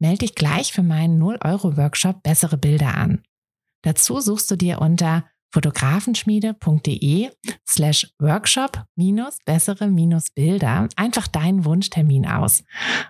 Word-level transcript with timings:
Melde 0.00 0.20
dich 0.20 0.34
gleich 0.34 0.72
für 0.72 0.82
meinen 0.82 1.22
0-Euro-Workshop 1.22 2.22
Bessere 2.22 2.56
Bilder 2.56 2.96
an. 2.96 3.22
Dazu 3.82 4.20
suchst 4.20 4.50
du 4.50 4.56
dir 4.56 4.80
unter 4.80 5.26
fotografenschmiede.de 5.52 7.30
slash 7.68 8.10
workshop 8.18 8.84
minus 8.96 9.36
bessere 9.44 9.88
minus 9.88 10.30
Bilder 10.30 10.88
einfach 10.96 11.26
deinen 11.26 11.66
Wunschtermin 11.66 12.26
aus. 12.26 12.64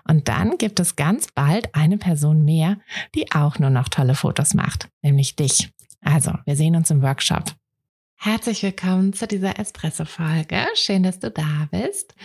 Und 0.07 0.27
dann 0.27 0.57
gibt 0.57 0.81
es 0.81 0.97
ganz 0.97 1.27
bald 1.33 1.73
eine 1.75 1.97
Person 1.97 2.43
mehr, 2.43 2.77
die 3.15 3.31
auch 3.31 3.57
nur 3.57 3.69
noch 3.69 3.87
tolle 3.87 4.15
Fotos 4.15 4.53
macht, 4.53 4.89
nämlich 5.01 5.37
dich. 5.37 5.71
Also, 6.01 6.33
wir 6.45 6.57
sehen 6.57 6.75
uns 6.75 6.91
im 6.91 7.01
Workshop. 7.01 7.55
Herzlich 8.15 8.63
willkommen 8.63 9.13
zu 9.13 9.27
dieser 9.27 9.59
Espresso-Folge. 9.59 10.65
Schön, 10.75 11.03
dass 11.03 11.19
du 11.19 11.31
da 11.31 11.69
bist. 11.71 12.15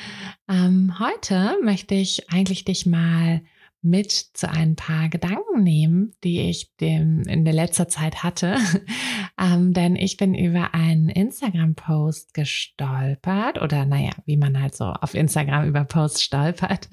Ähm, 0.48 0.98
heute 0.98 1.56
möchte 1.62 1.95
ich 1.95 2.30
eigentlich 2.30 2.64
dich 2.64 2.84
mal 2.84 3.42
mit 3.83 4.12
zu 4.12 4.51
ein 4.51 4.75
paar 4.75 5.09
Gedanken 5.09 5.62
nehmen, 5.62 6.12
die 6.25 6.41
ich 6.41 6.75
dem 6.80 7.23
in 7.23 7.45
der 7.45 7.55
letzter 7.55 7.89
Zeit 7.89 8.23
hatte. 8.23 8.57
ähm, 9.41 9.73
denn 9.73 9.97
ich 9.97 10.17
bin 10.17 10.34
über 10.34 10.75
einen 10.75 11.09
Instagram-Post 11.09 12.34
gestolpert 12.34 13.61
oder 13.61 13.84
naja, 13.84 14.12
wie 14.25 14.37
man 14.37 14.61
halt 14.61 14.75
so 14.75 14.87
auf 14.87 15.15
Instagram 15.15 15.69
über 15.69 15.84
Posts 15.84 16.23
stolpert. 16.23 16.89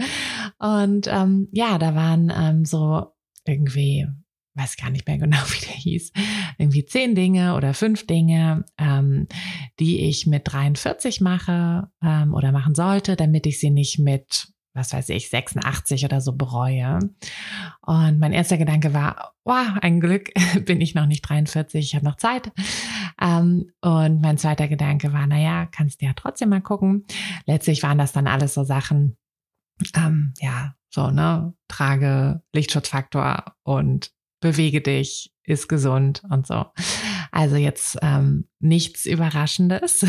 Und 0.59 1.07
ähm, 1.07 1.47
ja, 1.51 1.77
da 1.77 1.95
waren 1.95 2.31
ähm, 2.35 2.65
so 2.65 3.07
irgendwie 3.45 4.07
weiß 4.55 4.77
gar 4.77 4.89
nicht 4.89 5.07
mehr 5.07 5.17
genau, 5.17 5.37
wie 5.47 5.65
der 5.65 5.75
hieß, 5.75 6.11
irgendwie 6.57 6.85
zehn 6.85 7.15
Dinge 7.15 7.55
oder 7.55 7.73
fünf 7.73 8.05
Dinge, 8.05 8.65
ähm, 8.77 9.27
die 9.79 10.07
ich 10.07 10.27
mit 10.27 10.51
43 10.51 11.21
mache 11.21 11.89
ähm, 12.03 12.33
oder 12.33 12.51
machen 12.51 12.75
sollte, 12.75 13.15
damit 13.15 13.45
ich 13.45 13.59
sie 13.59 13.71
nicht 13.71 13.99
mit, 13.99 14.52
was 14.73 14.93
weiß 14.93 15.09
ich, 15.09 15.29
86 15.29 16.05
oder 16.05 16.21
so 16.21 16.33
bereue. 16.33 16.99
Und 17.81 18.19
mein 18.19 18.33
erster 18.33 18.57
Gedanke 18.57 18.93
war, 18.93 19.33
wow, 19.43 19.67
ein 19.81 19.99
Glück 19.99 20.31
bin 20.65 20.81
ich 20.81 20.95
noch 20.95 21.05
nicht 21.05 21.21
43, 21.21 21.85
ich 21.85 21.95
habe 21.95 22.05
noch 22.05 22.17
Zeit. 22.17 22.51
Ähm, 23.21 23.71
und 23.81 24.21
mein 24.21 24.37
zweiter 24.37 24.67
Gedanke 24.67 25.13
war, 25.13 25.27
naja, 25.27 25.67
kannst 25.71 26.01
du 26.01 26.05
ja 26.05 26.13
trotzdem 26.15 26.49
mal 26.49 26.61
gucken. 26.61 27.05
Letztlich 27.45 27.83
waren 27.83 27.97
das 27.97 28.13
dann 28.13 28.27
alles 28.27 28.53
so 28.53 28.63
Sachen, 28.63 29.17
ähm, 29.95 30.33
ja, 30.39 30.75
so, 30.89 31.09
ne, 31.09 31.53
trage 31.67 32.41
Lichtschutzfaktor 32.53 33.55
und 33.63 34.11
bewege 34.41 34.81
dich, 34.81 35.32
ist 35.45 35.67
gesund 35.67 36.23
und 36.29 36.47
so. 36.47 36.65
Also 37.31 37.55
jetzt 37.55 37.97
ähm, 38.01 38.47
nichts 38.59 39.05
Überraschendes. 39.05 40.05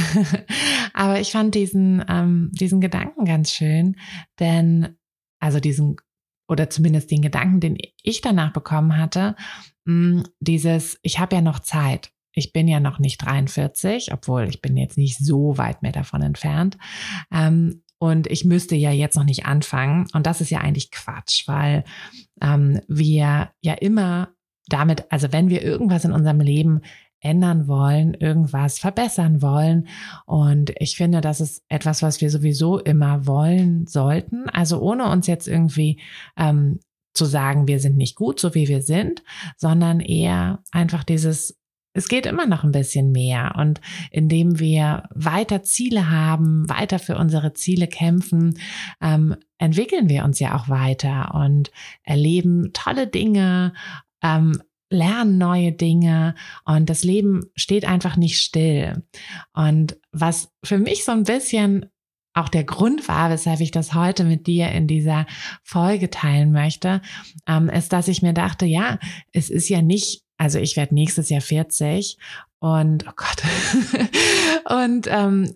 Aber 0.95 1.21
ich 1.21 1.33
fand 1.33 1.55
diesen, 1.55 2.05
ähm, 2.09 2.51
diesen 2.53 2.81
Gedanken 2.81 3.25
ganz 3.25 3.53
schön, 3.53 3.97
denn, 4.39 4.97
also 5.41 5.61
diesen, 5.61 5.97
oder 6.49 6.71
zumindest 6.71 7.11
den 7.11 7.23
Gedanken, 7.23 7.61
den 7.61 7.79
ich 8.03 8.21
danach 8.21 8.53
bekommen 8.53 8.97
hatte, 8.97 9.37
mh, 9.85 10.21
mm, 10.21 10.25
dieses, 10.41 10.99
ich 11.03 11.19
habe 11.19 11.37
ja 11.37 11.43
noch 11.43 11.61
Zeit. 11.61 12.13
Ich 12.37 12.53
bin 12.53 12.67
ja 12.67 12.81
noch 12.81 12.99
nicht 12.99 13.19
43, 13.19 14.13
obwohl 14.13 14.49
ich 14.49 14.61
bin 14.61 14.77
jetzt 14.77 14.99
nicht 14.99 15.19
so 15.19 15.57
weit 15.57 15.83
mehr 15.83 15.93
davon 15.93 16.21
entfernt. 16.21 16.77
Ähm, 17.33 17.85
und 17.99 18.27
ich 18.27 18.45
müsste 18.45 18.75
ja 18.75 18.91
jetzt 18.91 19.17
noch 19.17 19.25
nicht 19.25 19.47
anfangen. 19.47 20.07
Und 20.13 20.27
das 20.27 20.41
ist 20.41 20.51
ja 20.51 20.59
eigentlich 20.59 20.91
Quatsch, 20.91 21.47
weil 21.47 21.85
ähm, 22.43 22.81
wir 22.87 23.51
ja 23.63 23.73
immer 23.75 24.34
damit, 24.69 25.05
also 25.11 25.33
wenn 25.33 25.51
wir 25.51 25.63
irgendwas 25.63 26.05
in 26.05 26.13
unserem 26.13 26.41
Leben 26.41 26.81
ändern 27.21 27.67
wollen, 27.67 28.15
irgendwas 28.15 28.79
verbessern 28.79 29.41
wollen. 29.41 29.89
Und 30.27 30.73
ich 30.79 30.97
finde, 30.97 31.21
das 31.23 31.41
ist 31.41 31.65
etwas, 31.69 32.03
was 32.03 32.21
wir 32.21 32.31
sowieso 32.31 32.79
immer 32.79 33.27
wollen 33.27 33.87
sollten. 33.87 34.49
Also 34.51 34.81
ohne 34.81 35.11
uns 35.11 35.27
jetzt 35.27 35.49
irgendwie 35.49 36.01
ähm, 36.37 36.81
zu 37.15 37.25
sagen, 37.25 37.67
wir 37.67 37.81
sind 37.81 37.97
nicht 37.97 38.15
gut, 38.15 38.39
so 38.39 38.55
wie 38.55 38.69
wir 38.69 38.83
sind, 38.83 39.23
sondern 39.57 40.01
eher 40.01 40.63
einfach 40.71 41.03
dieses 41.05 41.59
es 41.97 42.09
geht 42.09 42.27
immer 42.27 42.47
noch 42.47 42.65
ein 42.65 42.73
bisschen 42.73 43.13
mehr. 43.13 43.55
Und 43.57 43.81
indem 44.11 44.59
wir 44.59 45.05
weiter 45.15 45.63
Ziele 45.63 46.11
haben, 46.11 46.69
weiter 46.69 46.99
für 46.99 47.17
unsere 47.17 47.53
Ziele 47.55 47.87
kämpfen, 47.87 48.59
ähm, 49.01 49.37
entwickeln 49.59 50.09
wir 50.09 50.25
uns 50.25 50.41
ja 50.41 50.57
auch 50.57 50.69
weiter 50.69 51.35
und 51.35 51.71
erleben 52.03 52.73
tolle 52.73 53.07
Dinge, 53.07 53.73
ähm, 54.25 54.61
lernen 54.91 55.39
neue 55.39 55.73
Dinge 55.73 56.35
und 56.65 56.91
das 56.91 57.05
Leben 57.05 57.47
steht 57.55 57.85
einfach 57.85 58.17
nicht 58.17 58.41
still. 58.41 59.05
Und 59.53 59.97
was 60.13 60.53
für 60.65 60.79
mich 60.79 61.05
so 61.05 61.13
ein 61.13 61.25
bisschen 61.25 61.87
auch 62.33 62.49
der 62.49 62.65
Grund 62.65 63.07
war, 63.07 63.31
weshalb 63.31 63.61
ich 63.61 63.71
das 63.71 63.95
heute 63.95 64.25
mit 64.25 64.49
dir 64.49 64.73
in 64.73 64.89
dieser 64.89 65.27
Folge 65.63 66.11
teilen 66.11 66.51
möchte, 66.51 67.01
ähm, 67.47 67.69
ist, 67.69 67.93
dass 67.93 68.09
ich 68.09 68.23
mir 68.23 68.33
dachte, 68.33 68.67
ja, 68.67 68.99
es 69.33 69.51
ist 69.51 69.69
ja 69.69 69.83
nicht 69.83 70.25
also 70.37 70.59
ich 70.59 70.77
werde 70.77 70.95
nächstes 70.95 71.29
Jahr 71.31 71.41
40 71.41 72.19
und 72.59 73.07
oh 73.09 73.13
Gott. 73.17 73.43
und 74.85 75.07
ähm, 75.09 75.55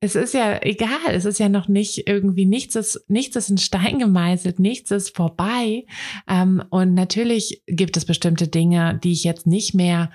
es 0.00 0.14
ist 0.14 0.32
ja 0.32 0.62
egal, 0.62 1.10
es 1.12 1.26
ist 1.26 1.38
ja 1.38 1.50
noch 1.50 1.68
nicht 1.68 2.08
irgendwie 2.08 2.46
nichts 2.46 2.74
ist, 2.74 3.04
nichts 3.08 3.36
ist 3.36 3.50
in 3.50 3.58
Stein 3.58 3.98
gemeißelt, 3.98 4.58
nichts 4.58 4.90
ist 4.90 5.14
vorbei. 5.14 5.84
Ähm, 6.26 6.62
und 6.70 6.94
natürlich 6.94 7.62
gibt 7.66 7.98
es 7.98 8.06
bestimmte 8.06 8.48
Dinge, 8.48 8.98
die 9.04 9.12
ich 9.12 9.24
jetzt 9.24 9.46
nicht 9.46 9.74
mehr 9.74 10.10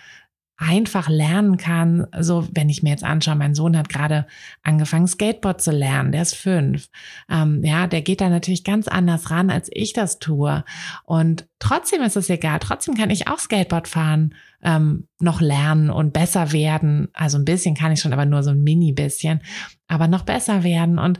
einfach 0.57 1.09
lernen 1.09 1.57
kann. 1.57 2.07
So, 2.19 2.47
wenn 2.53 2.69
ich 2.69 2.81
mir 2.81 2.89
jetzt 2.89 3.03
anschaue, 3.03 3.35
mein 3.35 3.55
Sohn 3.55 3.77
hat 3.77 3.89
gerade 3.89 4.25
angefangen, 4.63 5.07
Skateboard 5.07 5.61
zu 5.61 5.71
lernen, 5.71 6.13
der 6.13 6.21
ist 6.21 6.35
fünf. 6.35 6.89
Ähm, 7.29 7.61
ja, 7.63 7.87
der 7.87 8.01
geht 8.01 8.21
da 8.21 8.29
natürlich 8.29 8.63
ganz 8.63 8.87
anders 8.87 9.31
ran, 9.31 9.49
als 9.49 9.69
ich 9.73 9.91
das 9.91 10.19
tue. 10.19 10.63
Und 11.03 11.47
trotzdem 11.59 12.01
ist 12.01 12.15
es 12.15 12.29
egal. 12.29 12.59
Trotzdem 12.59 12.95
kann 12.95 13.09
ich 13.09 13.27
auch 13.27 13.39
Skateboard 13.39 13.87
fahren, 13.87 14.33
ähm, 14.63 15.07
noch 15.19 15.41
lernen 15.41 15.89
und 15.89 16.13
besser 16.13 16.53
werden. 16.53 17.09
Also 17.13 17.37
ein 17.37 17.45
bisschen 17.45 17.75
kann 17.75 17.91
ich 17.91 17.99
schon, 17.99 18.13
aber 18.13 18.25
nur 18.25 18.41
so 18.41 18.51
ein 18.51 18.63
mini 18.63 18.93
bisschen, 18.93 19.41
aber 19.87 20.07
noch 20.07 20.23
besser 20.23 20.63
werden. 20.63 20.99
Und 20.99 21.19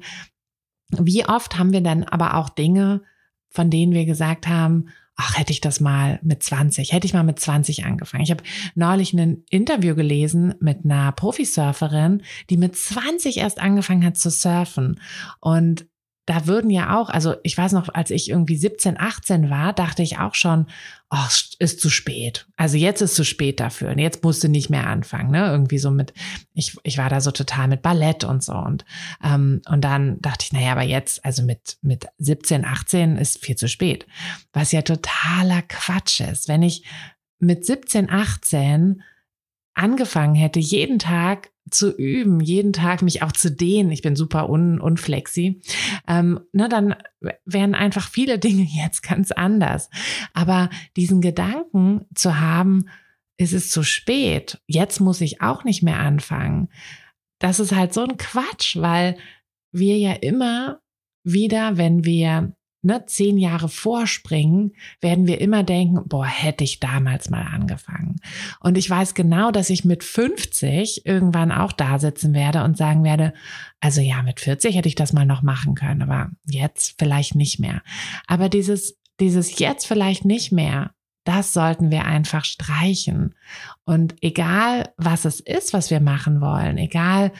wie 0.89 1.25
oft 1.27 1.57
haben 1.57 1.73
wir 1.73 1.81
dann 1.81 2.03
aber 2.05 2.35
auch 2.35 2.49
Dinge, 2.49 3.01
von 3.49 3.69
denen 3.69 3.93
wir 3.93 4.05
gesagt 4.05 4.47
haben, 4.47 4.87
ach, 5.15 5.37
hätte 5.37 5.53
ich 5.53 5.61
das 5.61 5.79
mal 5.79 6.19
mit 6.23 6.43
20, 6.43 6.91
hätte 6.91 7.07
ich 7.07 7.13
mal 7.13 7.23
mit 7.23 7.39
20 7.39 7.85
angefangen. 7.85 8.23
Ich 8.23 8.31
habe 8.31 8.43
neulich 8.75 9.13
ein 9.13 9.43
Interview 9.49 9.95
gelesen 9.95 10.55
mit 10.59 10.83
einer 10.83 11.11
Profisurferin, 11.13 12.21
die 12.49 12.57
mit 12.57 12.75
20 12.75 13.37
erst 13.37 13.59
angefangen 13.59 14.05
hat 14.05 14.17
zu 14.17 14.29
surfen. 14.29 14.99
Und 15.39 15.87
da 16.25 16.47
würden 16.47 16.71
ja 16.71 16.97
auch, 16.97 17.09
also 17.09 17.35
ich 17.43 17.57
weiß 17.57 17.73
noch, 17.73 17.89
als 17.93 18.09
ich 18.09 18.29
irgendwie 18.29 18.57
17, 18.57 18.99
18 18.99 19.49
war, 19.49 19.73
dachte 19.73 20.01
ich 20.01 20.17
auch 20.17 20.33
schon, 20.33 20.65
oh, 21.11 21.27
ist 21.59 21.79
zu 21.79 21.89
spät. 21.89 22.47
Also 22.57 22.77
jetzt 22.77 23.01
ist 23.01 23.15
zu 23.15 23.23
spät 23.23 23.59
dafür. 23.59 23.91
Und 23.91 23.99
jetzt 23.99 24.23
musst 24.23 24.43
du 24.43 24.47
nicht 24.47 24.71
mehr 24.71 24.87
anfangen, 24.87 25.29
ne? 25.29 25.45
Irgendwie 25.45 25.77
so 25.77 25.91
mit, 25.91 26.13
ich, 26.53 26.75
ich 26.83 26.97
war 26.97 27.09
da 27.09 27.21
so 27.21 27.29
total 27.29 27.67
mit 27.67 27.83
Ballett 27.83 28.23
und 28.23 28.43
so. 28.43 28.53
Und, 28.53 28.85
ähm, 29.23 29.61
und 29.69 29.81
dann 29.81 30.19
dachte 30.19 30.45
ich, 30.45 30.53
naja, 30.53 30.71
aber 30.71 30.83
jetzt, 30.83 31.23
also 31.23 31.43
mit, 31.43 31.77
mit 31.81 32.07
17, 32.17 32.65
18 32.65 33.17
ist 33.17 33.43
viel 33.43 33.55
zu 33.55 33.67
spät. 33.67 34.07
Was 34.51 34.71
ja 34.71 34.81
totaler 34.81 35.61
Quatsch 35.61 36.21
ist. 36.21 36.47
Wenn 36.47 36.63
ich 36.63 36.85
mit 37.37 37.65
17, 37.65 38.09
18 38.09 39.03
angefangen 39.75 40.35
hätte, 40.35 40.59
jeden 40.59 40.99
Tag 40.99 41.51
zu 41.69 41.95
üben, 41.95 42.39
jeden 42.39 42.73
Tag 42.73 43.01
mich 43.01 43.23
auch 43.23 43.31
zu 43.31 43.51
dehnen, 43.51 43.91
ich 43.91 44.01
bin 44.01 44.15
super 44.15 44.49
un, 44.49 44.79
unflexi, 44.79 45.61
ähm, 46.07 46.39
na, 46.51 46.67
dann 46.67 46.95
wären 47.45 47.75
einfach 47.75 48.09
viele 48.09 48.39
Dinge 48.39 48.63
jetzt 48.63 49.01
ganz 49.01 49.31
anders. 49.31 49.89
Aber 50.33 50.69
diesen 50.95 51.21
Gedanken 51.21 52.05
zu 52.13 52.39
haben, 52.39 52.85
es 53.37 53.51
ist 53.51 53.71
zu 53.71 53.83
spät, 53.83 54.61
jetzt 54.67 54.99
muss 54.99 55.21
ich 55.21 55.41
auch 55.41 55.63
nicht 55.63 55.83
mehr 55.83 55.99
anfangen, 55.99 56.69
das 57.39 57.59
ist 57.59 57.75
halt 57.75 57.93
so 57.93 58.01
ein 58.01 58.17
Quatsch, 58.17 58.77
weil 58.77 59.17
wir 59.71 59.97
ja 59.97 60.13
immer 60.13 60.79
wieder, 61.23 61.77
wenn 61.77 62.05
wir 62.05 62.54
ne, 62.85 63.05
zehn 63.07 63.37
Jahre 63.37 63.67
vorspringen, 63.67 64.73
werden 65.01 65.27
wir 65.27 65.41
immer 65.41 65.63
denken, 65.63 66.07
boah, 66.07 66.25
hätte 66.25 66.63
ich 66.63 66.79
damals 66.79 67.29
mal 67.29 67.43
angefangen. 67.43 68.17
Und 68.59 68.77
ich 68.77 68.89
weiß 68.89 69.15
genau, 69.15 69.51
dass 69.51 69.69
ich 69.69 69.83
mit 69.83 70.03
50 70.03 71.05
irgendwann 71.05 71.51
auch 71.51 71.71
da 71.71 71.99
sitzen 71.99 72.33
werde 72.33 72.63
und 72.63 72.77
sagen 72.77 73.03
werde, 73.03 73.33
also 73.81 74.01
ja, 74.01 74.21
mit 74.21 74.39
40 74.39 74.75
hätte 74.75 74.87
ich 74.87 74.95
das 74.95 75.13
mal 75.13 75.25
noch 75.25 75.41
machen 75.41 75.75
können, 75.75 76.03
aber 76.03 76.31
jetzt 76.45 76.95
vielleicht 76.97 77.35
nicht 77.35 77.59
mehr. 77.59 77.81
Aber 78.27 78.49
dieses, 78.49 78.97
dieses 79.19 79.59
jetzt 79.59 79.87
vielleicht 79.87 80.23
nicht 80.23 80.51
mehr, 80.51 80.91
das 81.23 81.53
sollten 81.53 81.89
wir 81.89 82.05
einfach 82.05 82.45
streichen. 82.45 83.33
Und 83.83 84.15
egal, 84.21 84.93
was 84.97 85.25
es 85.25 85.39
ist, 85.39 85.73
was 85.73 85.89
wir 85.89 85.99
machen 85.99 86.39
wollen, 86.39 86.77
egal, 86.77 87.31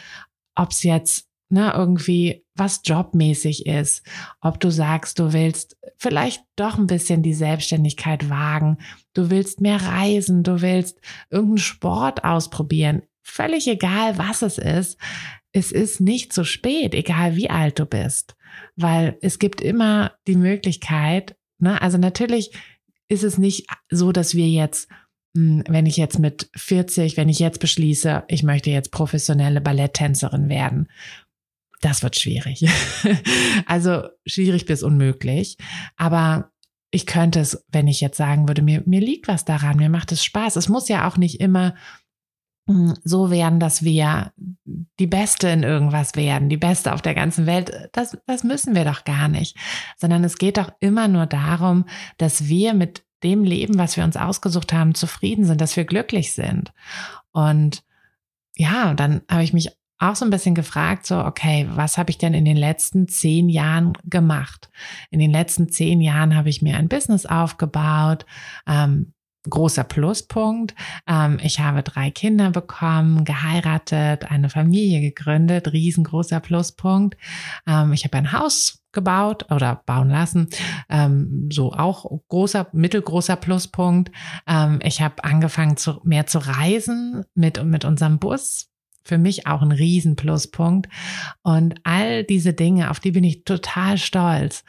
ob 0.55 0.71
es 0.71 0.81
jetzt 0.81 1.29
ne, 1.49 1.71
irgendwie 1.75 2.44
was 2.55 2.81
jobmäßig 2.85 3.65
ist, 3.65 4.03
ob 4.41 4.59
du 4.59 4.71
sagst, 4.71 5.19
du 5.19 5.33
willst 5.33 5.77
vielleicht 5.97 6.43
doch 6.55 6.77
ein 6.77 6.87
bisschen 6.87 7.21
die 7.21 7.33
Selbstständigkeit 7.33 8.29
wagen, 8.29 8.77
du 9.13 9.29
willst 9.29 9.61
mehr 9.61 9.81
reisen, 9.81 10.43
du 10.43 10.61
willst 10.61 10.99
irgendeinen 11.29 11.57
Sport 11.57 12.23
ausprobieren, 12.23 13.03
völlig 13.21 13.67
egal, 13.67 14.17
was 14.17 14.41
es 14.41 14.57
ist, 14.57 14.97
es 15.51 15.71
ist 15.71 15.99
nicht 15.99 16.33
zu 16.33 16.43
spät, 16.43 16.93
egal 16.93 17.35
wie 17.35 17.49
alt 17.49 17.79
du 17.79 17.85
bist, 17.85 18.35
weil 18.75 19.17
es 19.21 19.39
gibt 19.39 19.61
immer 19.61 20.13
die 20.27 20.35
Möglichkeit, 20.35 21.35
ne, 21.59 21.81
also 21.81 21.97
natürlich 21.97 22.51
ist 23.07 23.23
es 23.23 23.37
nicht 23.37 23.67
so, 23.89 24.11
dass 24.11 24.33
wir 24.33 24.47
jetzt 24.47 24.89
hm, 25.35 25.63
wenn 25.67 25.85
ich 25.85 25.97
jetzt 25.97 26.17
mit 26.17 26.49
40, 26.55 27.17
wenn 27.17 27.29
ich 27.29 27.39
jetzt 27.39 27.59
beschließe, 27.59 28.23
ich 28.29 28.43
möchte 28.43 28.69
jetzt 28.69 28.91
professionelle 28.91 29.59
Balletttänzerin 29.59 30.47
werden 30.47 30.87
das 31.85 32.01
wird 32.01 32.19
schwierig. 32.19 32.65
also 33.67 34.07
schwierig 34.25 34.65
bis 34.65 34.81
unmöglich. 34.81 35.57
Aber 35.97 36.51
ich 36.89 37.05
könnte 37.05 37.39
es, 37.39 37.63
wenn 37.69 37.87
ich 37.87 38.01
jetzt 38.01 38.17
sagen 38.17 38.47
würde, 38.47 38.63
mir, 38.63 38.81
mir 38.85 39.01
liegt 39.01 39.27
was 39.27 39.45
daran, 39.45 39.77
mir 39.77 39.89
macht 39.89 40.11
es 40.11 40.23
Spaß. 40.23 40.55
Es 40.55 40.67
muss 40.67 40.87
ja 40.87 41.07
auch 41.07 41.17
nicht 41.17 41.39
immer 41.39 41.75
hm, 42.67 42.95
so 43.03 43.29
werden, 43.29 43.59
dass 43.59 43.83
wir 43.83 44.33
die 44.65 45.05
Beste 45.05 45.49
in 45.49 45.61
irgendwas 45.61 46.15
werden, 46.15 46.49
die 46.49 46.57
Beste 46.57 46.91
auf 46.91 47.03
der 47.03 47.13
ganzen 47.13 47.45
Welt. 47.45 47.89
Das, 47.91 48.17
das 48.25 48.43
müssen 48.43 48.73
wir 48.73 48.85
doch 48.85 49.03
gar 49.03 49.27
nicht, 49.27 49.55
sondern 49.97 50.23
es 50.23 50.39
geht 50.39 50.57
doch 50.57 50.71
immer 50.79 51.07
nur 51.07 51.27
darum, 51.27 51.85
dass 52.17 52.47
wir 52.47 52.73
mit 52.73 53.05
dem 53.21 53.43
Leben, 53.43 53.77
was 53.77 53.95
wir 53.95 54.03
uns 54.03 54.17
ausgesucht 54.17 54.73
haben, 54.73 54.95
zufrieden 54.95 55.45
sind, 55.45 55.61
dass 55.61 55.77
wir 55.77 55.85
glücklich 55.85 56.33
sind. 56.33 56.73
Und 57.31 57.83
ja, 58.55 58.95
dann 58.95 59.21
habe 59.29 59.43
ich 59.43 59.53
mich 59.53 59.69
auch 59.97 60.15
so 60.15 60.25
ein 60.25 60.31
bisschen 60.31 60.55
gefragt, 60.55 61.05
so, 61.05 61.17
okay, 61.19 61.67
was 61.71 61.97
habe 61.97 62.09
ich 62.09 62.17
denn 62.17 62.33
in 62.33 62.45
den 62.45 62.57
letzten 62.57 63.07
zehn 63.07 63.49
Jahren 63.49 63.93
gemacht? 64.03 64.69
In 65.09 65.19
den 65.19 65.31
letzten 65.31 65.69
zehn 65.69 66.01
Jahren 66.01 66.35
habe 66.35 66.49
ich 66.49 66.61
mir 66.61 66.77
ein 66.77 66.89
Business 66.89 67.25
aufgebaut. 67.25 68.25
Ähm, 68.67 69.13
großer 69.49 69.83
Pluspunkt. 69.83 70.75
Ähm, 71.07 71.37
ich 71.41 71.59
habe 71.59 71.83
drei 71.83 72.11
Kinder 72.11 72.51
bekommen, 72.51 73.25
geheiratet, 73.25 74.29
eine 74.29 74.49
Familie 74.49 75.01
gegründet, 75.01 75.71
riesengroßer 75.71 76.39
Pluspunkt. 76.39 77.15
Ähm, 77.67 77.93
ich 77.93 78.03
habe 78.03 78.17
ein 78.17 78.31
Haus 78.31 78.81
gebaut 78.91 79.51
oder 79.51 79.83
bauen 79.85 80.09
lassen, 80.09 80.47
ähm, 80.89 81.49
so 81.51 81.73
auch 81.73 82.05
großer, 82.29 82.67
mittelgroßer 82.71 83.35
Pluspunkt. 83.35 84.09
Ich 84.83 85.01
habe 85.01 85.21
angefangen 85.25 85.75
zu, 85.75 85.99
mehr 86.05 86.27
zu 86.27 86.39
reisen 86.39 87.25
mit, 87.33 87.61
mit 87.65 87.83
unserem 87.83 88.19
Bus 88.19 88.69
für 89.05 89.17
mich 89.17 89.47
auch 89.47 89.61
ein 89.61 89.71
Riesenpluspunkt. 89.71 90.89
Und 91.43 91.75
all 91.83 92.23
diese 92.23 92.53
Dinge, 92.53 92.89
auf 92.89 92.99
die 92.99 93.11
bin 93.11 93.23
ich 93.23 93.43
total 93.45 93.97
stolz. 93.97 94.63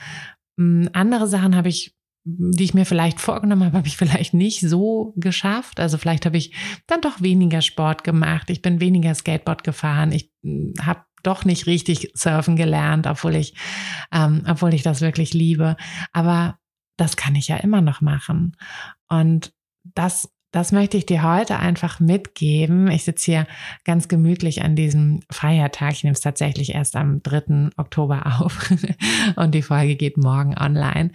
Hm, 0.58 0.90
andere 0.92 1.26
Sachen 1.26 1.56
habe 1.56 1.68
ich 1.68 1.96
die 2.28 2.64
ich 2.64 2.74
mir 2.74 2.84
vielleicht 2.84 3.20
vorgenommen 3.20 3.64
habe, 3.64 3.76
habe 3.76 3.86
ich 3.86 3.96
vielleicht 3.96 4.34
nicht 4.34 4.60
so 4.60 5.14
geschafft. 5.16 5.78
Also 5.78 5.96
vielleicht 5.96 6.26
habe 6.26 6.36
ich 6.36 6.52
dann 6.88 7.00
doch 7.00 7.22
weniger 7.22 7.62
Sport 7.62 8.02
gemacht. 8.02 8.50
Ich 8.50 8.62
bin 8.62 8.80
weniger 8.80 9.14
Skateboard 9.14 9.62
gefahren. 9.62 10.10
Ich 10.10 10.32
hm, 10.42 10.74
habe 10.82 11.02
doch 11.22 11.44
nicht 11.44 11.66
richtig 11.66 12.10
surfen 12.14 12.56
gelernt, 12.56 13.06
obwohl 13.06 13.36
ich, 13.36 13.54
ähm, 14.12 14.42
obwohl 14.46 14.74
ich 14.74 14.82
das 14.82 15.00
wirklich 15.00 15.34
liebe. 15.34 15.76
Aber 16.12 16.58
das 16.96 17.16
kann 17.16 17.36
ich 17.36 17.46
ja 17.46 17.58
immer 17.58 17.80
noch 17.80 18.00
machen. 18.00 18.56
Und 19.08 19.52
das 19.94 20.28
das 20.52 20.72
möchte 20.72 20.96
ich 20.96 21.06
dir 21.06 21.22
heute 21.22 21.58
einfach 21.58 22.00
mitgeben. 22.00 22.88
Ich 22.90 23.04
sitze 23.04 23.24
hier 23.24 23.46
ganz 23.84 24.08
gemütlich 24.08 24.62
an 24.62 24.76
diesem 24.76 25.20
Feiertag. 25.30 25.92
Ich 25.92 26.04
nehme 26.04 26.14
es 26.14 26.20
tatsächlich 26.20 26.74
erst 26.74 26.96
am 26.96 27.22
3. 27.22 27.70
Oktober 27.76 28.40
auf 28.40 28.70
und 29.36 29.54
die 29.54 29.62
Folge 29.62 29.96
geht 29.96 30.16
morgen 30.16 30.56
online. 30.56 31.10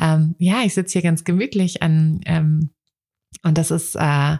Ähm, 0.00 0.34
ja, 0.38 0.62
ich 0.64 0.74
sitze 0.74 0.94
hier 0.94 1.02
ganz 1.02 1.24
gemütlich 1.24 1.82
an 1.82 2.20
ähm, 2.26 2.70
und 3.42 3.58
das 3.58 3.70
ist 3.70 3.96
äh, 3.96 4.38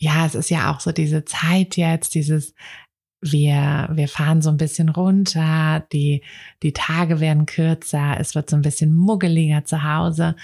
ja, 0.00 0.24
es 0.24 0.34
ist 0.34 0.48
ja 0.48 0.72
auch 0.72 0.80
so 0.80 0.92
diese 0.92 1.26
Zeit 1.26 1.76
jetzt, 1.76 2.14
dieses 2.14 2.54
wir, 3.22 3.88
wir 3.92 4.08
fahren 4.08 4.40
so 4.40 4.48
ein 4.48 4.56
bisschen 4.56 4.88
runter, 4.88 5.84
die, 5.92 6.22
die 6.62 6.72
Tage 6.72 7.20
werden 7.20 7.44
kürzer, 7.44 8.16
es 8.18 8.34
wird 8.34 8.48
so 8.48 8.56
ein 8.56 8.62
bisschen 8.62 8.94
muggeliger 8.94 9.64
zu 9.64 9.82
Hause. 9.82 10.36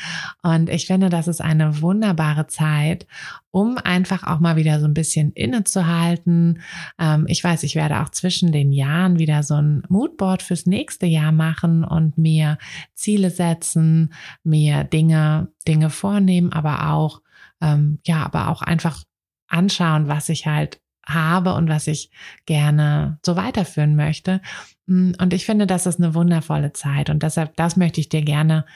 Und 0.43 0.69
ich 0.69 0.87
finde, 0.87 1.09
das 1.09 1.27
ist 1.27 1.41
eine 1.41 1.81
wunderbare 1.81 2.47
Zeit, 2.49 3.07
um 3.51 3.79
einfach 3.79 4.25
auch 4.25 4.41
mal 4.41 4.57
wieder 4.57 4.79
so 4.79 4.87
ein 4.87 4.93
bisschen 4.93 5.33
innezuhalten. 5.33 6.61
Ähm, 6.99 7.25
ich 7.29 7.43
weiß, 7.43 7.63
ich 7.63 7.77
werde 7.77 8.03
auch 8.03 8.11
zwischen 8.11 8.53
den 8.53 8.73
Jahren 8.73 9.19
wieder 9.19 9.43
so 9.43 9.55
ein 9.55 9.83
Moodboard 9.89 10.43
fürs 10.43 10.67
nächste 10.67 11.07
Jahr 11.07 11.33
machen 11.33 11.83
und 11.83 12.19
mir 12.19 12.59
Ziele 12.95 13.31
setzen, 13.31 14.13
mir 14.45 14.85
Dinge, 14.85 15.49
Dinge 15.67 15.89
vornehmen, 15.89 16.53
aber 16.53 16.91
auch, 16.91 17.23
ähm, 17.63 18.01
ja, 18.05 18.23
aber 18.23 18.49
auch 18.49 18.61
einfach 18.61 19.03
anschauen, 19.49 20.09
was 20.09 20.29
ich 20.29 20.47
halt 20.47 20.81
habe 21.07 21.55
und 21.55 21.69
was 21.69 21.87
ich 21.87 22.11
gerne 22.45 23.19
so 23.25 23.37
weiterführen 23.37 23.97
möchte. 23.97 24.41
Mm, 24.87 25.13
und 25.19 25.33
ich 25.33 25.47
finde, 25.47 25.67
das 25.67 25.87
ist 25.87 25.99
eine 26.01 26.15
wundervolle 26.15 26.73
Zeit. 26.73 27.11
Und 27.11 27.23
deshalb, 27.23 27.57
das 27.57 27.77
möchte 27.77 28.01
ich 28.01 28.09
dir 28.09 28.23
gerne 28.23 28.67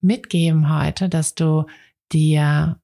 mitgeben 0.00 0.74
heute, 0.74 1.08
dass 1.08 1.34
du 1.34 1.64
dir 2.12 2.78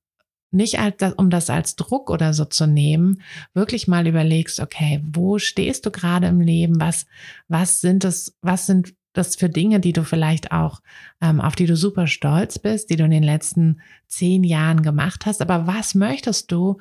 nicht 0.55 0.79
als, 0.79 1.03
um 1.17 1.31
das 1.31 1.51
als 1.51 1.77
Druck 1.77 2.11
oder 2.11 2.33
so 2.33 2.45
zu 2.45 2.67
nehmen, 2.67 3.21
wirklich 3.55 3.89
mal 3.89 4.07
überlegst, 4.07 4.61
okay, 4.61 5.03
wo 5.05 5.39
stehst 5.39 5.85
du 5.85 5.91
gerade 5.91 6.29
im 6.29 6.41
Leben? 6.41 6.81
Was, 6.81 7.07
was 7.49 7.81
sind 7.81 8.05
es, 8.05 8.37
was 8.41 8.67
sind 8.67 8.95
das 9.13 9.37
für 9.37 9.49
Dinge, 9.49 9.81
die 9.81 9.93
du 9.93 10.05
vielleicht 10.05 10.53
auch, 10.53 10.81
ähm, 11.21 11.41
auf 11.41 11.57
die 11.57 11.67
du 11.67 11.77
super 11.77 12.07
stolz 12.07 12.59
bist, 12.59 12.91
die 12.91 12.97
du 12.97 13.05
in 13.05 13.11
den 13.11 13.23
letzten 13.23 13.81
zehn 14.07 14.45
Jahren 14.45 14.83
gemacht 14.83 15.27
hast? 15.27 15.43
Aber 15.43 15.67
was 15.67 15.95
möchtest 15.95 16.53
du 16.53 16.79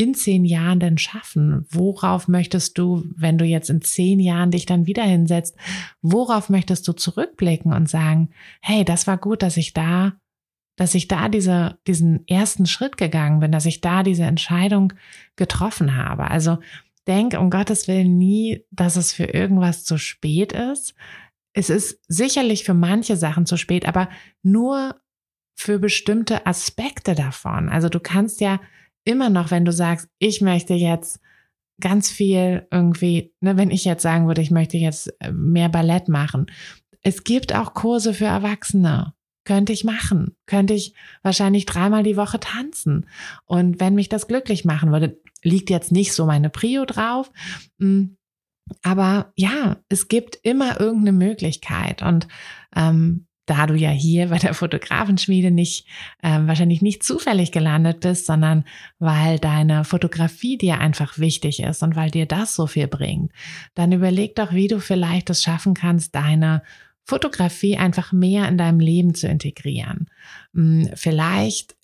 in 0.00 0.14
zehn 0.14 0.44
Jahren 0.44 0.80
denn 0.80 0.98
schaffen? 0.98 1.66
Worauf 1.70 2.26
möchtest 2.26 2.78
du, 2.78 3.04
wenn 3.16 3.38
du 3.38 3.44
jetzt 3.44 3.68
in 3.68 3.82
zehn 3.82 4.18
Jahren 4.18 4.50
dich 4.50 4.64
dann 4.64 4.86
wieder 4.86 5.02
hinsetzt, 5.02 5.56
worauf 6.00 6.48
möchtest 6.48 6.88
du 6.88 6.92
zurückblicken 6.92 7.72
und 7.72 7.88
sagen, 7.88 8.30
hey, 8.62 8.84
das 8.84 9.06
war 9.06 9.18
gut, 9.18 9.42
dass 9.42 9.56
ich 9.56 9.74
da, 9.74 10.14
dass 10.76 10.94
ich 10.94 11.06
da 11.06 11.28
diese, 11.28 11.78
diesen 11.86 12.26
ersten 12.26 12.66
Schritt 12.66 12.96
gegangen 12.96 13.40
bin, 13.40 13.52
dass 13.52 13.66
ich 13.66 13.82
da 13.82 14.02
diese 14.02 14.24
Entscheidung 14.24 14.94
getroffen 15.36 15.94
habe. 15.96 16.30
Also 16.30 16.58
denk 17.06 17.38
um 17.38 17.50
Gottes 17.50 17.86
Willen 17.86 18.16
nie, 18.16 18.64
dass 18.70 18.96
es 18.96 19.12
für 19.12 19.24
irgendwas 19.24 19.84
zu 19.84 19.98
spät 19.98 20.52
ist. 20.52 20.94
Es 21.52 21.68
ist 21.68 22.00
sicherlich 22.08 22.64
für 22.64 22.74
manche 22.74 23.16
Sachen 23.16 23.44
zu 23.44 23.56
spät, 23.56 23.86
aber 23.86 24.08
nur 24.42 24.94
für 25.56 25.78
bestimmte 25.78 26.46
Aspekte 26.46 27.14
davon. 27.14 27.68
Also 27.68 27.90
du 27.90 28.00
kannst 28.00 28.40
ja 28.40 28.60
immer 29.04 29.30
noch, 29.30 29.50
wenn 29.50 29.64
du 29.64 29.72
sagst, 29.72 30.08
ich 30.18 30.40
möchte 30.40 30.74
jetzt 30.74 31.20
ganz 31.80 32.10
viel 32.10 32.66
irgendwie, 32.70 33.32
ne, 33.40 33.56
wenn 33.56 33.70
ich 33.70 33.84
jetzt 33.84 34.02
sagen 34.02 34.26
würde, 34.26 34.42
ich 34.42 34.50
möchte 34.50 34.76
jetzt 34.76 35.12
äh, 35.20 35.32
mehr 35.32 35.68
Ballett 35.68 36.08
machen. 36.08 36.46
Es 37.02 37.24
gibt 37.24 37.54
auch 37.54 37.74
Kurse 37.74 38.14
für 38.14 38.26
Erwachsene. 38.26 39.14
Könnte 39.44 39.72
ich 39.72 39.84
machen. 39.84 40.36
Könnte 40.46 40.74
ich 40.74 40.94
wahrscheinlich 41.22 41.64
dreimal 41.64 42.02
die 42.02 42.16
Woche 42.16 42.38
tanzen. 42.38 43.08
Und 43.46 43.80
wenn 43.80 43.94
mich 43.94 44.10
das 44.10 44.28
glücklich 44.28 44.66
machen 44.66 44.92
würde, 44.92 45.18
liegt 45.42 45.70
jetzt 45.70 45.92
nicht 45.92 46.12
so 46.12 46.26
meine 46.26 46.50
Prio 46.50 46.84
drauf. 46.84 47.32
Hm, 47.80 48.18
aber 48.82 49.32
ja, 49.36 49.78
es 49.88 50.08
gibt 50.08 50.38
immer 50.42 50.78
irgendeine 50.78 51.12
Möglichkeit. 51.12 52.02
Und 52.02 52.28
ähm, 52.76 53.26
da 53.50 53.66
du 53.66 53.74
ja 53.74 53.90
hier 53.90 54.28
bei 54.28 54.38
der 54.38 54.54
Fotografenschmiede 54.54 55.50
nicht 55.50 55.86
äh, 56.22 56.38
wahrscheinlich 56.42 56.82
nicht 56.82 57.02
zufällig 57.02 57.50
gelandet 57.50 58.00
bist, 58.00 58.26
sondern 58.26 58.64
weil 59.00 59.40
deine 59.40 59.84
Fotografie 59.84 60.56
dir 60.56 60.78
einfach 60.78 61.18
wichtig 61.18 61.60
ist 61.60 61.82
und 61.82 61.96
weil 61.96 62.12
dir 62.12 62.26
das 62.26 62.54
so 62.54 62.68
viel 62.68 62.86
bringt, 62.86 63.32
dann 63.74 63.90
überleg 63.90 64.36
doch, 64.36 64.52
wie 64.52 64.68
du 64.68 64.78
vielleicht 64.78 65.30
es 65.30 65.42
schaffen 65.42 65.74
kannst, 65.74 66.14
deine 66.14 66.62
Fotografie 67.04 67.76
einfach 67.76 68.12
mehr 68.12 68.46
in 68.48 68.56
deinem 68.56 68.78
Leben 68.78 69.14
zu 69.14 69.26
integrieren. 69.26 70.06
Hm, 70.54 70.90
vielleicht 70.94 71.74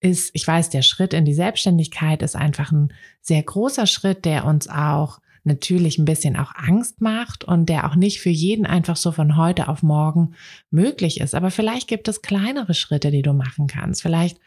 ist, 0.00 0.30
ich 0.32 0.46
weiß, 0.46 0.70
der 0.70 0.82
Schritt 0.82 1.12
in 1.12 1.26
die 1.26 1.34
Selbstständigkeit 1.34 2.22
ist 2.22 2.36
einfach 2.36 2.72
ein 2.72 2.92
sehr 3.20 3.42
großer 3.42 3.86
Schritt, 3.86 4.24
der 4.24 4.46
uns 4.46 4.66
auch 4.66 5.20
natürlich 5.44 5.98
ein 5.98 6.04
bisschen 6.04 6.36
auch 6.36 6.54
Angst 6.54 7.00
macht 7.00 7.44
und 7.44 7.68
der 7.68 7.88
auch 7.88 7.96
nicht 7.96 8.20
für 8.20 8.30
jeden 8.30 8.66
einfach 8.66 8.96
so 8.96 9.12
von 9.12 9.36
heute 9.36 9.68
auf 9.68 9.82
morgen 9.82 10.34
möglich 10.70 11.20
ist. 11.20 11.34
Aber 11.34 11.50
vielleicht 11.50 11.88
gibt 11.88 12.08
es 12.08 12.22
kleinere 12.22 12.74
Schritte, 12.74 13.10
die 13.10 13.22
du 13.22 13.32
machen 13.32 13.66
kannst. 13.66 14.02
Vielleicht 14.02 14.38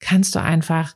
kannst 0.00 0.34
du 0.34 0.40
einfach 0.40 0.94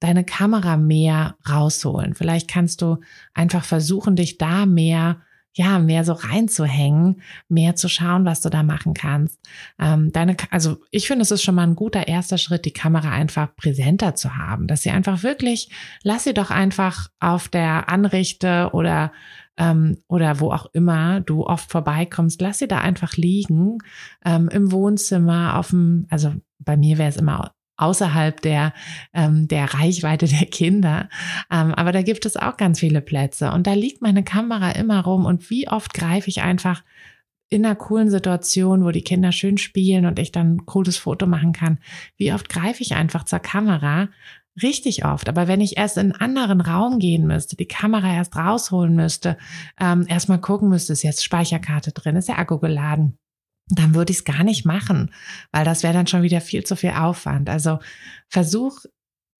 deine 0.00 0.24
Kamera 0.24 0.76
mehr 0.76 1.36
rausholen. 1.48 2.14
Vielleicht 2.14 2.48
kannst 2.48 2.82
du 2.82 2.98
einfach 3.34 3.64
versuchen, 3.64 4.14
dich 4.14 4.38
da 4.38 4.66
mehr 4.66 5.22
ja, 5.58 5.80
mehr 5.80 6.04
so 6.04 6.12
reinzuhängen, 6.12 7.20
mehr 7.48 7.74
zu 7.74 7.88
schauen, 7.88 8.24
was 8.24 8.40
du 8.40 8.48
da 8.48 8.62
machen 8.62 8.94
kannst. 8.94 9.40
Ähm, 9.80 10.12
deine, 10.12 10.36
also 10.50 10.76
ich 10.92 11.08
finde, 11.08 11.22
es 11.22 11.32
ist 11.32 11.42
schon 11.42 11.56
mal 11.56 11.66
ein 11.66 11.74
guter 11.74 12.06
erster 12.06 12.38
Schritt, 12.38 12.64
die 12.64 12.72
Kamera 12.72 13.10
einfach 13.10 13.56
präsenter 13.56 14.14
zu 14.14 14.36
haben, 14.36 14.68
dass 14.68 14.84
sie 14.84 14.90
einfach 14.90 15.24
wirklich, 15.24 15.68
lass 16.04 16.24
sie 16.24 16.32
doch 16.32 16.52
einfach 16.52 17.08
auf 17.18 17.48
der 17.48 17.88
Anrichte 17.88 18.70
oder 18.72 19.10
ähm, 19.56 19.98
oder 20.06 20.38
wo 20.38 20.52
auch 20.52 20.66
immer 20.72 21.20
du 21.20 21.44
oft 21.44 21.72
vorbeikommst, 21.72 22.40
lass 22.40 22.60
sie 22.60 22.68
da 22.68 22.78
einfach 22.78 23.16
liegen 23.16 23.78
ähm, 24.24 24.48
im 24.50 24.70
Wohnzimmer, 24.70 25.58
auf 25.58 25.70
dem, 25.70 26.06
also 26.08 26.34
bei 26.60 26.76
mir 26.76 26.98
wäre 26.98 27.08
es 27.08 27.16
immer 27.16 27.52
außerhalb 27.78 28.40
der, 28.42 28.74
ähm, 29.14 29.48
der 29.48 29.72
Reichweite 29.72 30.26
der 30.26 30.46
Kinder. 30.46 31.08
Ähm, 31.50 31.74
aber 31.74 31.92
da 31.92 32.02
gibt 32.02 32.26
es 32.26 32.36
auch 32.36 32.56
ganz 32.56 32.80
viele 32.80 33.00
Plätze. 33.00 33.52
Und 33.52 33.66
da 33.66 33.72
liegt 33.72 34.02
meine 34.02 34.24
Kamera 34.24 34.72
immer 34.72 35.02
rum. 35.02 35.24
Und 35.24 35.48
wie 35.48 35.68
oft 35.68 35.94
greife 35.94 36.28
ich 36.28 36.42
einfach 36.42 36.82
in 37.48 37.64
einer 37.64 37.76
coolen 37.76 38.10
Situation, 38.10 38.84
wo 38.84 38.90
die 38.90 39.02
Kinder 39.02 39.32
schön 39.32 39.56
spielen 39.56 40.04
und 40.04 40.18
ich 40.18 40.32
dann 40.32 40.56
ein 40.56 40.66
cooles 40.66 40.98
Foto 40.98 41.26
machen 41.26 41.52
kann, 41.52 41.78
wie 42.16 42.32
oft 42.32 42.48
greife 42.48 42.82
ich 42.82 42.94
einfach 42.94 43.24
zur 43.24 43.38
Kamera? 43.38 44.08
Richtig 44.60 45.04
oft. 45.04 45.28
Aber 45.28 45.46
wenn 45.46 45.60
ich 45.60 45.78
erst 45.78 45.96
in 45.96 46.12
einen 46.12 46.20
anderen 46.20 46.60
Raum 46.60 46.98
gehen 46.98 47.26
müsste, 47.26 47.56
die 47.56 47.68
Kamera 47.68 48.12
erst 48.12 48.36
rausholen 48.36 48.94
müsste, 48.94 49.38
ähm, 49.80 50.04
erstmal 50.08 50.40
gucken 50.40 50.68
müsste, 50.68 50.92
ist 50.92 51.04
jetzt 51.04 51.24
Speicherkarte 51.24 51.92
drin, 51.92 52.16
ist 52.16 52.28
der 52.28 52.38
Akku 52.38 52.58
geladen, 52.58 53.18
dann 53.70 53.94
würde 53.94 54.12
ich 54.12 54.18
es 54.18 54.24
gar 54.24 54.44
nicht 54.44 54.64
machen, 54.64 55.12
weil 55.52 55.64
das 55.64 55.82
wäre 55.82 55.92
dann 55.92 56.06
schon 56.06 56.22
wieder 56.22 56.40
viel 56.40 56.64
zu 56.64 56.76
viel 56.76 56.90
Aufwand. 56.90 57.50
Also 57.50 57.78
versuch 58.28 58.84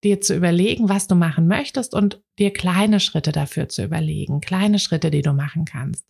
dir 0.04 0.20
zu 0.20 0.36
überlegen, 0.36 0.88
was 0.88 1.08
du 1.08 1.14
machen 1.14 1.48
möchtest 1.48 1.94
und 1.94 2.22
dir 2.38 2.52
kleine 2.52 3.00
Schritte 3.00 3.32
dafür 3.32 3.68
zu 3.68 3.84
überlegen, 3.84 4.40
kleine 4.40 4.78
Schritte, 4.78 5.10
die 5.10 5.22
du 5.22 5.32
machen 5.32 5.64
kannst. 5.64 6.06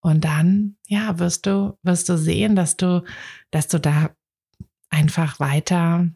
Und 0.00 0.24
dann, 0.24 0.76
ja, 0.86 1.18
wirst 1.18 1.46
du, 1.46 1.78
wirst 1.82 2.08
du 2.08 2.18
sehen, 2.18 2.56
dass 2.56 2.76
du, 2.76 3.02
dass 3.50 3.68
du 3.68 3.80
da 3.80 4.10
einfach 4.90 5.40
weiter, 5.40 6.10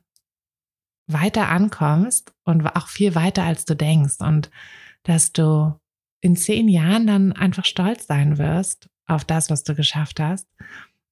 weiter 1.06 1.48
ankommst 1.48 2.34
und 2.44 2.66
auch 2.66 2.88
viel 2.88 3.14
weiter, 3.14 3.44
als 3.44 3.64
du 3.64 3.74
denkst 3.74 4.16
und 4.18 4.50
dass 5.04 5.32
du 5.32 5.78
in 6.20 6.36
zehn 6.36 6.68
Jahren 6.68 7.06
dann 7.06 7.32
einfach 7.32 7.64
stolz 7.64 8.06
sein 8.06 8.36
wirst 8.36 8.90
auf 9.06 9.24
das, 9.24 9.48
was 9.48 9.64
du 9.64 9.74
geschafft 9.74 10.20
hast 10.20 10.46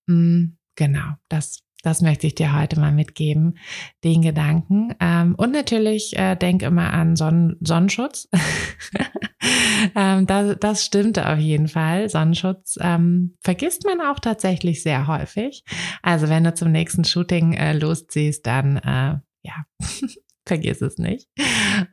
genau, 0.06 1.14
das, 1.28 1.62
das 1.82 2.02
möchte 2.02 2.26
ich 2.26 2.34
dir 2.34 2.58
heute 2.58 2.80
mal 2.80 2.92
mitgeben, 2.92 3.58
den 4.04 4.22
Gedanken. 4.22 4.94
Ähm, 5.00 5.34
und 5.36 5.52
natürlich 5.52 6.16
äh, 6.18 6.36
denk 6.36 6.62
immer 6.62 6.92
an 6.92 7.16
Sonnen 7.16 7.56
Sonnenschutz. 7.60 8.28
ähm, 9.94 10.26
das, 10.26 10.56
das 10.58 10.84
stimmt 10.84 11.18
auf 11.18 11.38
jeden 11.38 11.68
Fall. 11.68 12.08
Sonnenschutz 12.08 12.78
ähm, 12.80 13.36
vergisst 13.40 13.84
man 13.84 14.00
auch 14.00 14.18
tatsächlich 14.18 14.82
sehr 14.82 15.06
häufig. 15.06 15.64
Also 16.02 16.28
wenn 16.28 16.44
du 16.44 16.54
zum 16.54 16.72
nächsten 16.72 17.04
Shooting 17.04 17.52
äh, 17.52 17.72
losziehst, 17.72 18.46
dann 18.46 18.78
äh, 18.78 19.18
ja, 19.42 19.64
vergiss 20.46 20.80
es 20.80 20.98
nicht. 20.98 21.28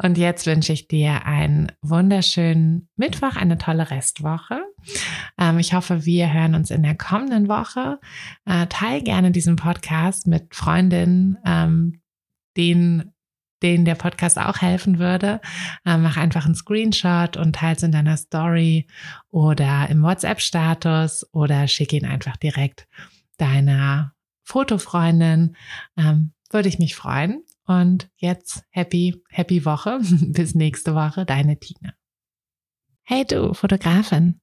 Und 0.01 0.17
jetzt 0.17 0.45
wünsche 0.45 0.73
ich 0.73 0.87
dir 0.87 1.25
einen 1.25 1.71
wunderschönen 1.81 2.89
Mittwoch, 2.95 3.35
eine 3.35 3.57
tolle 3.57 3.89
Restwoche. 3.89 4.61
Ähm, 5.37 5.59
ich 5.59 5.73
hoffe, 5.73 6.05
wir 6.05 6.31
hören 6.31 6.55
uns 6.55 6.71
in 6.71 6.83
der 6.83 6.95
kommenden 6.95 7.47
Woche. 7.47 7.99
Äh, 8.45 8.67
teil 8.67 9.01
gerne 9.01 9.31
diesen 9.31 9.55
Podcast 9.55 10.27
mit 10.27 10.55
Freundinnen, 10.55 11.37
ähm, 11.45 12.01
denen 12.57 13.13
denen 13.63 13.85
der 13.85 13.95
Podcast 13.95 14.37
auch 14.37 14.57
helfen 14.61 14.99
würde. 14.99 15.39
Ähm, 15.85 16.03
mach 16.03 16.17
einfach 16.17 16.45
einen 16.45 16.53
Screenshot 16.53 17.37
und 17.37 17.55
teile 17.55 17.77
es 17.77 17.83
in 17.83 17.93
deiner 17.93 18.17
Story 18.17 18.87
oder 19.31 19.89
im 19.89 20.03
WhatsApp-Status 20.03 21.33
oder 21.33 21.67
schick 21.67 21.93
ihn 21.93 22.05
einfach 22.05 22.35
direkt 22.37 22.87
deiner 23.37 24.13
Fotofreundin. 24.43 25.55
Ähm, 25.97 26.33
würde 26.51 26.69
ich 26.69 26.77
mich 26.77 26.95
freuen. 26.95 27.43
Und 27.65 28.09
jetzt 28.17 28.63
happy, 28.69 29.23
happy 29.29 29.65
Woche. 29.65 29.99
Bis 30.27 30.53
nächste 30.53 30.93
Woche, 30.93 31.25
deine 31.25 31.57
Tina. 31.59 31.93
Hey 33.03 33.25
du, 33.25 33.53
Fotografin. 33.53 34.42